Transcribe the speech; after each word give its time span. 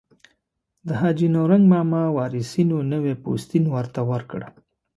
د 0.87 0.89
حاجي 1.01 1.27
نورنګ 1.35 1.63
ماما 1.73 2.01
وارثینو 2.17 2.77
نوی 2.91 3.13
پوستین 3.23 3.63
ورته 3.75 4.01
ورکړ. 4.11 4.41